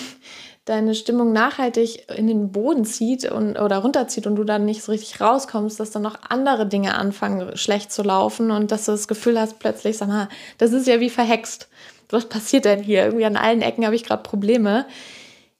[0.65, 4.91] deine Stimmung nachhaltig in den Boden zieht und, oder runterzieht und du dann nicht so
[4.91, 9.07] richtig rauskommst, dass dann noch andere Dinge anfangen schlecht zu laufen und dass du das
[9.07, 11.67] Gefühl hast, plötzlich, sag mal, das ist ja wie verhext
[12.13, 13.05] was passiert denn hier?
[13.05, 14.85] Irgendwie an allen Ecken habe ich gerade Probleme.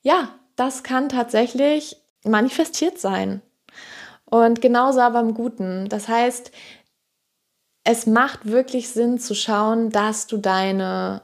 [0.02, 3.42] Ja, das kann tatsächlich manifestiert sein.
[4.26, 5.90] Und genauso aber im Guten.
[5.90, 6.52] Das heißt,
[7.84, 11.24] es macht wirklich Sinn zu schauen, dass du deine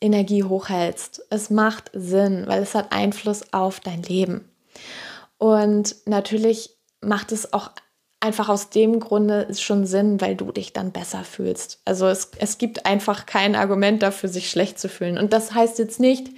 [0.00, 1.22] Energie hochhältst.
[1.30, 4.48] Es macht Sinn, weil es hat Einfluss auf dein Leben.
[5.38, 7.70] Und natürlich macht es auch
[8.20, 11.80] einfach aus dem Grunde schon Sinn, weil du dich dann besser fühlst.
[11.84, 15.18] Also es, es gibt einfach kein Argument dafür, sich schlecht zu fühlen.
[15.18, 16.28] Und das heißt jetzt nicht,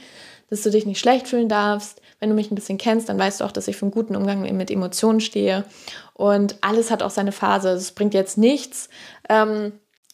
[0.50, 2.02] dass du dich nicht schlecht fühlen darfst.
[2.18, 4.16] Wenn du mich ein bisschen kennst, dann weißt du auch, dass ich für einen guten
[4.16, 5.64] Umgang mit Emotionen stehe.
[6.12, 7.70] Und alles hat auch seine Phase.
[7.70, 8.90] Es bringt jetzt nichts,
[9.30, 9.72] ähm,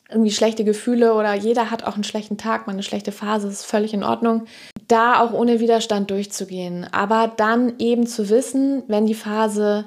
[0.09, 3.65] irgendwie schlechte Gefühle oder jeder hat auch einen schlechten Tag, mal eine schlechte Phase, ist
[3.65, 4.47] völlig in Ordnung.
[4.87, 6.87] Da auch ohne Widerstand durchzugehen.
[6.93, 9.87] Aber dann eben zu wissen, wenn die Phase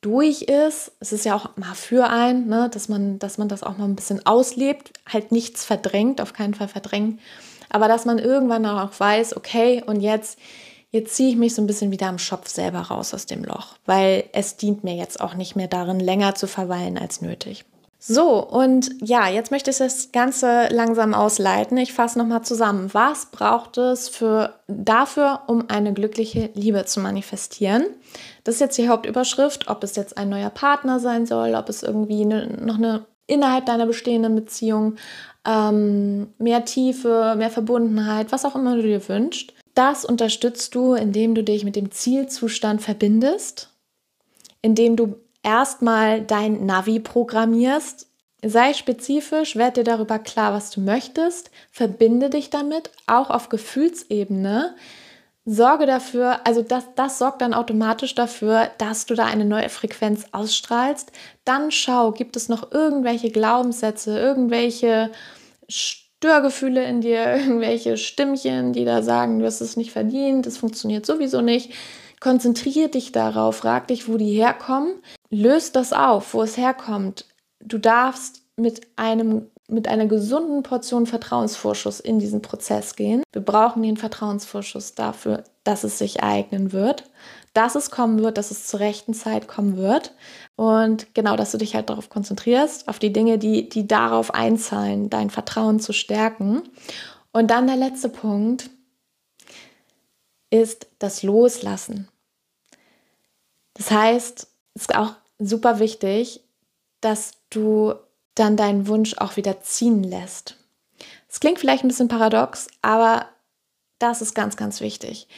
[0.00, 0.92] durch ist.
[1.00, 3.84] Es ist ja auch mal für einen, ne, dass, man, dass man das auch mal
[3.84, 7.18] ein bisschen auslebt, halt nichts verdrängt, auf keinen Fall verdrängen.
[7.68, 10.38] Aber dass man irgendwann auch weiß, okay, und jetzt,
[10.90, 13.76] jetzt ziehe ich mich so ein bisschen wieder am Schopf selber raus aus dem Loch,
[13.84, 17.64] weil es dient mir jetzt auch nicht mehr darin, länger zu verweilen als nötig.
[18.02, 21.76] So, und ja, jetzt möchte ich das Ganze langsam ausleiten.
[21.76, 22.88] Ich fasse nochmal zusammen.
[22.94, 27.84] Was braucht es für, dafür, um eine glückliche Liebe zu manifestieren?
[28.42, 31.82] Das ist jetzt die Hauptüberschrift, ob es jetzt ein neuer Partner sein soll, ob es
[31.82, 34.96] irgendwie eine, noch eine innerhalb deiner bestehenden Beziehung
[35.46, 39.52] ähm, mehr Tiefe, mehr Verbundenheit, was auch immer du dir wünschst.
[39.74, 43.70] Das unterstützt du, indem du dich mit dem Zielzustand verbindest,
[44.62, 48.06] indem du erstmal dein Navi programmierst.
[48.42, 54.74] Sei spezifisch, werd dir darüber klar, was du möchtest, verbinde dich damit, auch auf Gefühlsebene.
[55.44, 60.26] sorge dafür, also das, das sorgt dann automatisch dafür, dass du da eine neue Frequenz
[60.32, 61.12] ausstrahlst.
[61.44, 65.10] Dann schau, gibt es noch irgendwelche Glaubenssätze, irgendwelche
[65.68, 71.04] Störgefühle in dir, irgendwelche Stimmchen, die da sagen, du hast es nicht verdient, es funktioniert
[71.04, 71.72] sowieso nicht.
[72.20, 74.94] Konzentriere dich darauf, frag dich, wo die herkommen,
[75.30, 77.26] löst das auf, wo es herkommt.
[77.60, 83.22] Du darfst mit einem mit einer gesunden Portion Vertrauensvorschuss in diesen Prozess gehen.
[83.32, 87.04] Wir brauchen den Vertrauensvorschuss dafür, dass es sich eignen wird,
[87.54, 90.12] dass es kommen wird, dass es zur rechten Zeit kommen wird.
[90.56, 95.08] Und genau, dass du dich halt darauf konzentrierst, auf die Dinge, die, die darauf einzahlen,
[95.08, 96.62] dein Vertrauen zu stärken.
[97.32, 98.70] Und dann der letzte Punkt
[100.50, 102.08] ist das Loslassen.
[103.74, 106.42] Das heißt, es ist auch super wichtig,
[107.00, 107.94] dass du
[108.34, 110.56] dann deinen Wunsch auch wieder ziehen lässt.
[111.28, 113.26] Es klingt vielleicht ein bisschen paradox, aber
[113.98, 115.28] das ist ganz, ganz wichtig.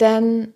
[0.00, 0.54] Denn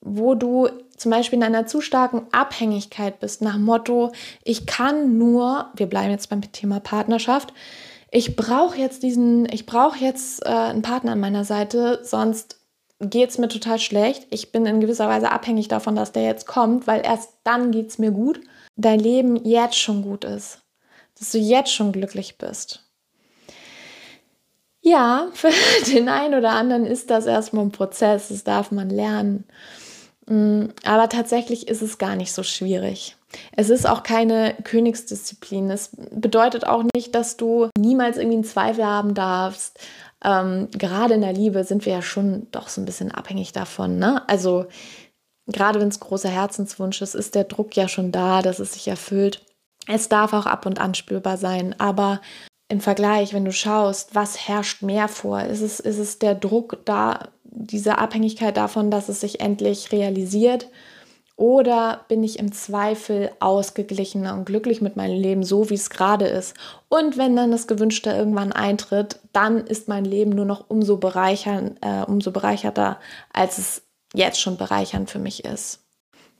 [0.00, 4.12] wo du zum Beispiel in einer zu starken Abhängigkeit bist, nach Motto,
[4.44, 7.52] ich kann nur, wir bleiben jetzt beim Thema Partnerschaft,
[8.10, 12.58] ich brauche jetzt diesen, ich brauche jetzt äh, einen Partner an meiner Seite, sonst
[13.02, 14.26] geht es mir total schlecht.
[14.30, 17.88] Ich bin in gewisser Weise abhängig davon, dass der jetzt kommt, weil erst dann geht
[17.88, 18.40] es mir gut.
[18.76, 20.62] Dein Leben jetzt schon gut ist
[21.22, 22.80] dass du jetzt schon glücklich bist.
[24.80, 25.52] Ja, für
[25.86, 29.44] den einen oder anderen ist das erstmal ein Prozess, das darf man lernen.
[30.26, 33.16] Mm, aber tatsächlich ist es gar nicht so schwierig.
[33.56, 35.70] Es ist auch keine Königsdisziplin.
[35.70, 39.78] Es bedeutet auch nicht, dass du niemals irgendwie einen Zweifel haben darfst.
[40.24, 43.98] Ähm, gerade in der Liebe sind wir ja schon doch so ein bisschen abhängig davon.
[43.98, 44.26] Ne?
[44.28, 44.66] Also
[45.46, 48.88] gerade wenn es großer Herzenswunsch ist, ist der Druck ja schon da, dass es sich
[48.88, 49.44] erfüllt.
[49.88, 52.20] Es darf auch ab und an spürbar sein, aber
[52.68, 55.42] im Vergleich, wenn du schaust, was herrscht mehr vor?
[55.42, 60.70] Ist es, ist es der Druck da, diese Abhängigkeit davon, dass es sich endlich realisiert?
[61.42, 66.28] Oder bin ich im Zweifel ausgeglichener und glücklich mit meinem Leben, so wie es gerade
[66.28, 66.54] ist?
[66.88, 72.04] Und wenn dann das Gewünschte irgendwann eintritt, dann ist mein Leben nur noch umso, äh,
[72.06, 73.00] umso bereicherter,
[73.32, 73.82] als es
[74.14, 75.80] jetzt schon bereichernd für mich ist.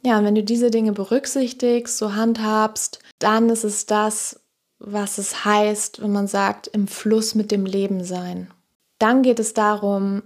[0.04, 4.40] Ja, und wenn du diese Dinge berücksichtigst, so handhabst, dann ist es das,
[4.78, 8.52] was es heißt, wenn man sagt, im Fluss mit dem Leben sein.
[9.00, 10.22] Dann geht es darum,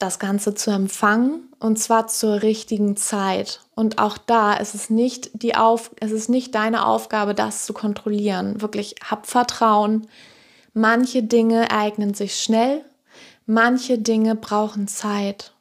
[0.00, 3.60] das Ganze zu empfangen und zwar zur richtigen Zeit.
[3.76, 7.72] Und auch da ist es nicht die Auf, es ist nicht deine Aufgabe, das zu
[7.72, 8.60] kontrollieren.
[8.60, 10.08] Wirklich hab Vertrauen.
[10.74, 12.84] Manche Dinge eignen sich schnell,
[13.46, 15.52] manche Dinge brauchen Zeit.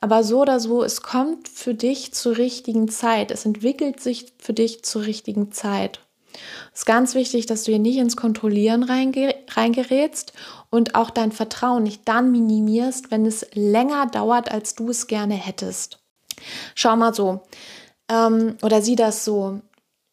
[0.00, 3.30] Aber so oder so, es kommt für dich zur richtigen Zeit.
[3.30, 6.03] Es entwickelt sich für dich zur richtigen Zeit.
[6.72, 10.32] Es ist ganz wichtig, dass du hier nicht ins Kontrollieren reingerätst
[10.70, 15.34] und auch dein Vertrauen nicht dann minimierst, wenn es länger dauert, als du es gerne
[15.34, 16.00] hättest.
[16.74, 17.42] Schau mal so
[18.10, 19.60] ähm, oder sieh das so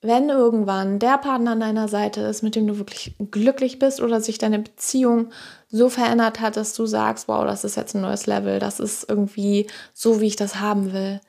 [0.01, 4.19] wenn irgendwann der Partner an deiner Seite ist, mit dem du wirklich glücklich bist oder
[4.19, 5.29] sich deine Beziehung
[5.69, 9.07] so verändert hat, dass du sagst, wow, das ist jetzt ein neues Level, das ist
[9.07, 11.21] irgendwie so, wie ich das haben will,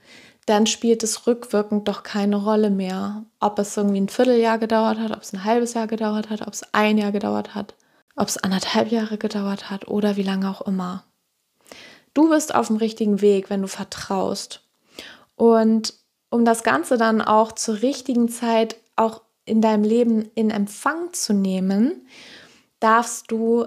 [0.46, 5.12] dann spielt es rückwirkend doch keine Rolle mehr, ob es irgendwie ein Vierteljahr gedauert hat,
[5.12, 7.74] ob es ein halbes Jahr gedauert hat, ob es ein Jahr gedauert hat,
[8.16, 11.04] ob es anderthalb Jahre gedauert hat oder wie lange auch immer.
[12.14, 14.62] Du bist auf dem richtigen Weg, wenn du vertraust.
[15.36, 15.94] Und
[16.28, 21.32] um das Ganze dann auch zur richtigen Zeit auch in deinem Leben in Empfang zu
[21.32, 22.06] nehmen,
[22.80, 23.66] darfst du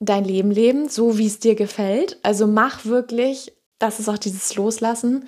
[0.00, 2.18] dein Leben leben, so wie es dir gefällt.
[2.22, 5.26] Also mach wirklich, das ist auch dieses Loslassen.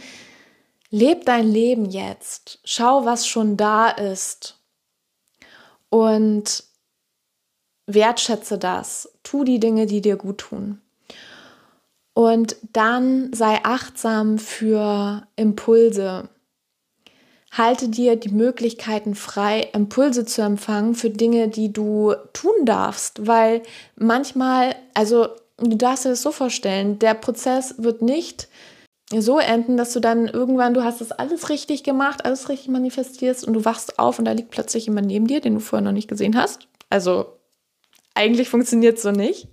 [0.95, 2.61] Leb dein Leben jetzt.
[2.63, 4.61] Schau, was schon da ist.
[5.89, 6.63] Und
[7.89, 9.13] wertschätze das.
[9.25, 10.81] Tu die Dinge, die dir gut tun.
[12.13, 16.29] Und dann sei achtsam für Impulse,
[17.51, 23.65] halte dir die Möglichkeiten frei, Impulse zu empfangen für Dinge, die du tun darfst, weil
[23.97, 25.27] manchmal, also
[25.57, 28.47] du darfst dir das so vorstellen, der Prozess wird nicht
[29.11, 33.47] so enden, dass du dann irgendwann, du hast das alles richtig gemacht, alles richtig manifestierst
[33.47, 35.93] und du wachst auf und da liegt plötzlich jemand neben dir, den du vorher noch
[35.93, 36.69] nicht gesehen hast.
[36.91, 37.27] Also
[38.15, 39.49] eigentlich funktioniert es so nicht,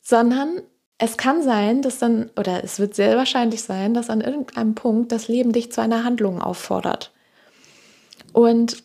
[0.00, 0.62] sondern
[0.98, 5.12] es kann sein, dass dann, oder es wird sehr wahrscheinlich sein, dass an irgendeinem Punkt
[5.12, 7.12] das Leben dich zu einer Handlung auffordert.
[8.32, 8.82] Und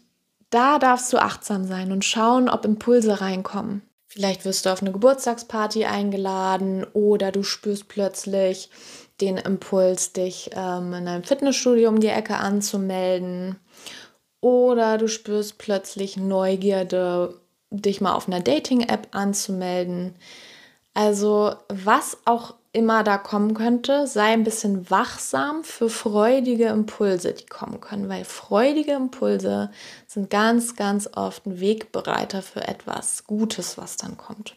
[0.49, 3.81] da darfst du achtsam sein und schauen, ob Impulse reinkommen.
[4.07, 8.69] Vielleicht wirst du auf eine Geburtstagsparty eingeladen oder du spürst plötzlich
[9.21, 13.57] den Impuls, dich ähm, in einem Fitnessstudio um die Ecke anzumelden.
[14.41, 20.15] Oder du spürst plötzlich Neugierde, dich mal auf einer Dating-App anzumelden.
[20.93, 27.45] Also was auch immer da kommen könnte, sei ein bisschen wachsam für freudige Impulse, die
[27.45, 29.71] kommen können, weil freudige Impulse
[30.07, 34.55] sind ganz, ganz oft ein Wegbereiter für etwas Gutes, was dann kommt.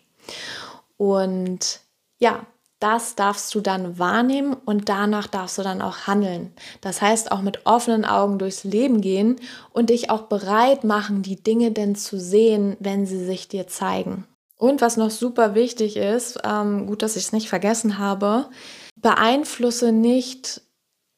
[0.96, 1.80] Und
[2.18, 2.46] ja,
[2.84, 6.52] das darfst du dann wahrnehmen und danach darfst du dann auch handeln.
[6.82, 9.36] Das heißt, auch mit offenen Augen durchs Leben gehen
[9.72, 14.26] und dich auch bereit machen, die Dinge denn zu sehen, wenn sie sich dir zeigen.
[14.58, 18.50] Und was noch super wichtig ist, ähm, gut, dass ich es nicht vergessen habe,
[18.96, 20.60] beeinflusse nicht,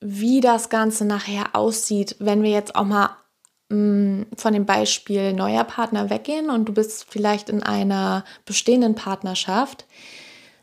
[0.01, 3.11] wie das Ganze nachher aussieht, wenn wir jetzt auch mal
[3.71, 8.95] mh, mm, von dem Beispiel neuer Partner weggehen und du bist vielleicht in einer bestehenden
[8.95, 9.85] Partnerschaft.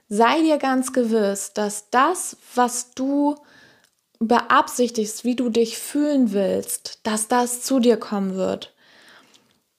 [0.10, 3.36] Sei dir ganz gewiss, dass das, was du
[4.20, 8.74] beabsichtigst, wie du dich fühlen willst, dass das zu dir kommen wird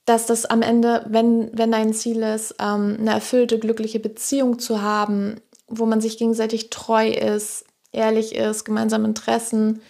[0.04, 4.82] dass das am Ende, wenn, wenn dein Ziel ist, ähm, eine erfüllte, glückliche Beziehung zu
[4.82, 9.80] haben, wo man sich gegenseitig treu ist, ehrlich ist, gemeinsame Interessen,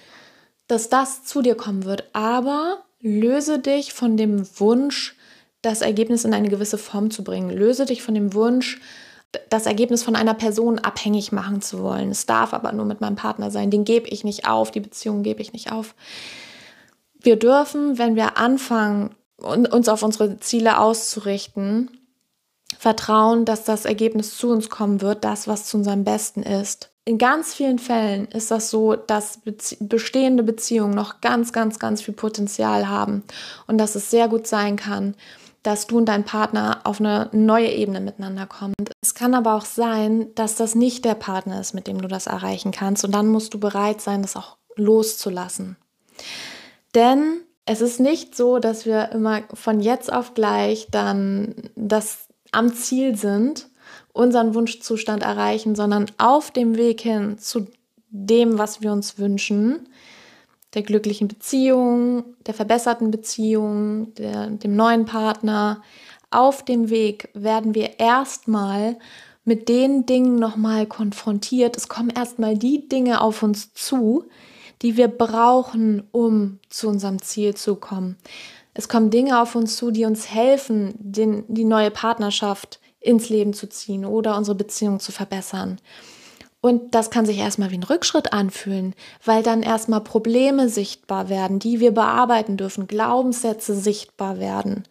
[0.69, 2.09] dass das zu dir kommen wird.
[2.13, 5.17] Aber löse dich von dem Wunsch,
[5.63, 7.51] das Ergebnis in eine gewisse Form zu bringen.
[7.51, 8.81] Löse dich von dem Wunsch,
[9.51, 12.11] das Ergebnis von einer Person abhängig machen zu wollen.
[12.11, 13.71] Es darf aber nur mit meinem Partner sein.
[13.71, 15.95] Den gebe ich nicht auf, die Beziehung gebe ich nicht auf.
[17.21, 21.91] Wir dürfen, wenn wir anfangen, uns auf unsere Ziele auszurichten,
[22.79, 26.91] vertrauen, dass das Ergebnis zu uns kommen wird, das, was zu unserem Besten ist.
[27.07, 29.41] In ganz vielen Fällen ist das so, dass
[29.81, 33.23] bestehende Beziehungen noch ganz, ganz, ganz viel Potenzial haben
[33.67, 35.15] und dass es sehr gut sein kann,
[35.65, 38.93] dass du und dein Partner auf eine neue Ebene miteinander kommt.
[39.03, 42.29] Es kann aber auch sein, dass das nicht der Partner ist, mit dem du das
[42.29, 45.77] erreichen kannst und dann musst du bereit sein, das auch loszulassen.
[46.95, 52.75] Denn es ist nicht so, dass wir immer von jetzt auf gleich dann das am
[52.75, 53.69] Ziel sind,
[54.13, 57.67] unseren Wunschzustand erreichen, sondern auf dem Weg hin zu
[58.11, 59.89] dem, was wir uns wünschen,
[60.75, 65.83] der glücklichen Beziehung, der verbesserten Beziehung, der, dem neuen Partner,
[66.31, 68.99] auf dem Weg werden wir erstmal
[69.45, 71.77] mit den Dingen nochmal konfrontiert.
[71.77, 74.25] Es kommen erstmal die Dinge auf uns zu,
[74.83, 78.17] die wir brauchen, um zu unserem Ziel zu kommen.
[78.73, 83.53] Es kommen Dinge auf uns zu, die uns helfen, den, die neue Partnerschaft ins Leben
[83.53, 85.79] zu ziehen oder unsere Beziehung zu verbessern.
[86.65, 91.59] Und das kann sich erstmal wie ein Rückschritt anfühlen, weil dann erstmal Probleme sichtbar werden,
[91.59, 94.85] die wir bearbeiten dürfen, Glaubenssätze sichtbar werden.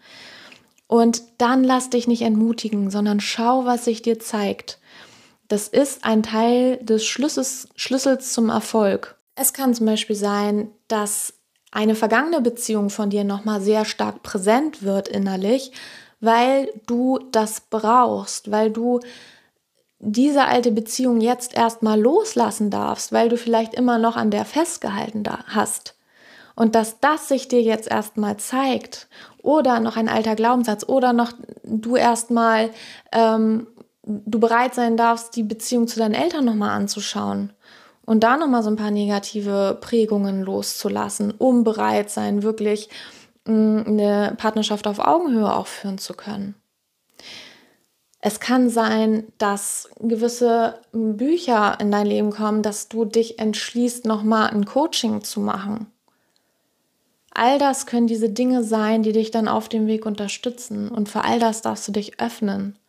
[0.86, 4.78] Und dann lass dich nicht entmutigen, sondern schau, was sich dir zeigt.
[5.48, 9.16] Das ist ein Teil des Schlüssels, Schlüssels zum Erfolg.
[9.34, 11.34] Es kann zum Beispiel sein, dass
[11.72, 15.72] eine vergangene Beziehung von dir nochmal sehr stark präsent wird innerlich,
[16.20, 19.00] weil du das brauchst, weil du
[20.06, 25.24] diese alte Beziehung jetzt erstmal loslassen darfst, weil du vielleicht immer noch an der festgehalten
[25.48, 25.96] hast.
[26.56, 29.08] Und dass das sich dir jetzt erstmal zeigt
[29.42, 31.32] oder noch ein alter Glaubenssatz oder noch
[31.64, 32.70] du erstmal
[33.12, 33.68] ähm,
[34.04, 37.54] du bereit sein darfst, die Beziehung zu deinen Eltern nochmal anzuschauen
[38.06, 42.90] und da nochmal so ein paar negative Prägungen loszulassen, um bereit sein, wirklich
[43.46, 46.56] mm, eine Partnerschaft auf Augenhöhe auch führen zu können.
[48.26, 54.50] Es kann sein, dass gewisse Bücher in dein Leben kommen, dass du dich entschließt, nochmal
[54.50, 55.88] ein Coaching zu machen.
[57.34, 60.88] All das können diese Dinge sein, die dich dann auf dem Weg unterstützen.
[60.88, 62.80] Und für all das darfst du dich öffnen.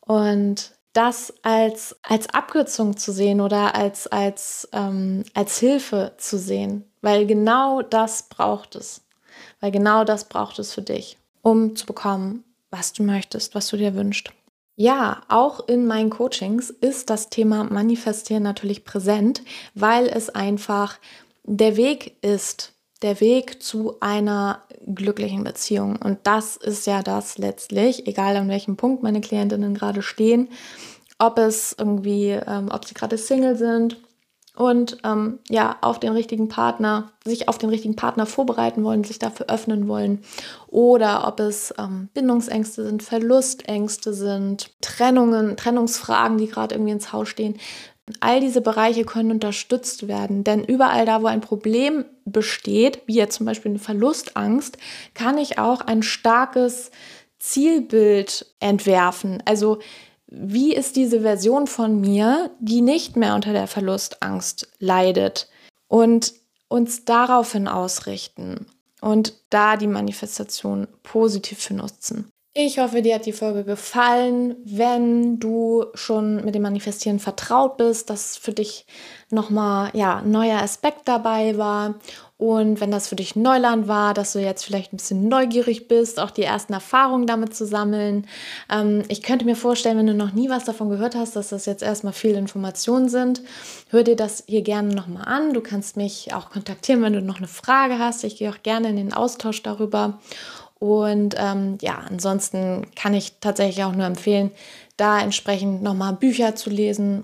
[0.00, 6.90] Und das als, als Abkürzung zu sehen oder als, als, ähm, als Hilfe zu sehen,
[7.02, 9.02] weil genau das braucht es.
[9.60, 12.42] Weil genau das braucht es für dich, um zu bekommen,
[12.72, 14.32] was du möchtest, was du dir wünschst.
[14.74, 19.42] Ja, auch in meinen Coachings ist das Thema Manifestieren natürlich präsent,
[19.74, 20.98] weil es einfach
[21.44, 25.96] der Weg ist, der Weg zu einer glücklichen Beziehung.
[25.96, 30.48] Und das ist ja das letztlich, egal an welchem Punkt meine Klientinnen gerade stehen,
[31.18, 33.98] ob es irgendwie, ähm, ob sie gerade Single sind
[34.54, 39.18] und ähm, ja, auf den richtigen Partner, sich auf den richtigen Partner vorbereiten wollen, sich
[39.18, 40.22] dafür öffnen wollen.
[40.68, 47.28] Oder ob es ähm, Bindungsängste sind, Verlustängste sind, Trennungen, Trennungsfragen, die gerade irgendwie ins Haus
[47.28, 47.56] stehen.
[48.20, 53.36] All diese Bereiche können unterstützt werden, denn überall da, wo ein Problem besteht, wie jetzt
[53.36, 54.76] zum Beispiel eine Verlustangst,
[55.14, 56.90] kann ich auch ein starkes
[57.38, 59.42] Zielbild entwerfen.
[59.46, 59.78] Also
[60.34, 65.48] wie ist diese Version von mir, die nicht mehr unter der Verlustangst leidet
[65.88, 66.32] und
[66.68, 68.66] uns daraufhin ausrichten
[69.02, 72.31] und da die Manifestation positiv für nutzen.
[72.54, 74.56] Ich hoffe, dir hat die Folge gefallen.
[74.62, 78.84] Wenn du schon mit dem Manifestieren vertraut bist, dass für dich
[79.30, 81.94] nochmal ja, ein neuer Aspekt dabei war
[82.36, 86.18] und wenn das für dich Neuland war, dass du jetzt vielleicht ein bisschen neugierig bist,
[86.18, 88.26] auch die ersten Erfahrungen damit zu sammeln.
[88.68, 91.66] Ähm, ich könnte mir vorstellen, wenn du noch nie was davon gehört hast, dass das
[91.66, 93.42] jetzt erstmal viele Informationen sind.
[93.90, 95.54] Hör dir das hier gerne nochmal an.
[95.54, 98.24] Du kannst mich auch kontaktieren, wenn du noch eine Frage hast.
[98.24, 100.18] Ich gehe auch gerne in den Austausch darüber.
[100.82, 104.50] Und ähm, ja, ansonsten kann ich tatsächlich auch nur empfehlen,
[104.96, 107.22] da entsprechend nochmal Bücher zu lesen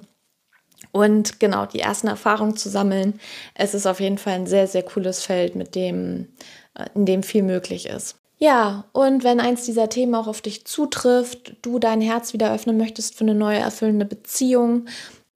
[0.93, 3.19] und genau die ersten Erfahrungen zu sammeln.
[3.57, 6.29] Es ist auf jeden Fall ein sehr, sehr cooles Feld, mit dem,
[6.75, 8.15] äh, in dem viel möglich ist.
[8.37, 12.77] Ja, und wenn eins dieser Themen auch auf dich zutrifft, du dein Herz wieder öffnen
[12.77, 14.87] möchtest für eine neue erfüllende Beziehung,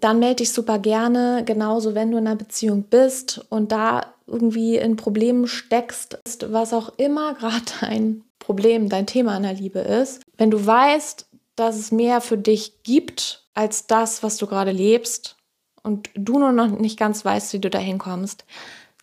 [0.03, 1.45] dann melde dich super gerne.
[1.47, 6.93] Genauso, wenn du in einer Beziehung bist und da irgendwie in Problemen steckst, was auch
[6.99, 10.23] immer gerade dein Problem, dein Thema in der Liebe ist.
[10.37, 15.37] Wenn du weißt, dass es mehr für dich gibt als das, was du gerade lebst
[15.85, 18.45] und du nur noch nicht ganz weißt, wie du da hinkommst,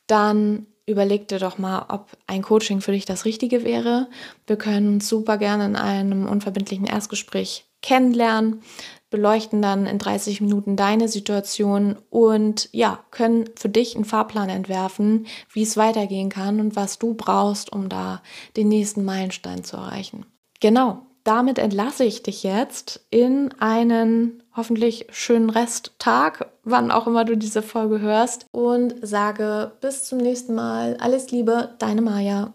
[0.08, 4.10] dann überleg dir doch mal, ob ein Coaching für dich das Richtige wäre.
[4.48, 8.62] Wir können uns super gerne in einem unverbindlichen Erstgespräch kennenlernen
[9.10, 15.26] beleuchten dann in 30 Minuten deine Situation und ja, können für dich einen Fahrplan entwerfen,
[15.52, 18.22] wie es weitergehen kann und was du brauchst, um da
[18.56, 20.26] den nächsten Meilenstein zu erreichen.
[20.60, 27.36] Genau, damit entlasse ich dich jetzt in einen hoffentlich schönen Resttag, wann auch immer du
[27.36, 30.98] diese Folge hörst und sage bis zum nächsten Mal.
[31.00, 32.54] Alles Liebe, deine Maja.